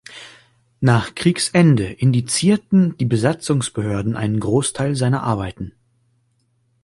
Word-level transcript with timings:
Nach 0.79 1.13
Kriegsende 1.13 1.83
indizierten 1.85 2.97
die 2.97 3.05
Besatzungsbehörden 3.05 4.15
einen 4.17 4.39
Großteil 4.39 4.95
seiner 4.95 5.21
Arbeiten. 5.21 5.73